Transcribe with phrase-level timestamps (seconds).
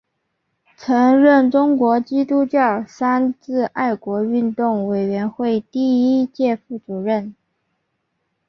[0.77, 7.35] 曾任中国基督教三自爱国运动委员会第一届副主席。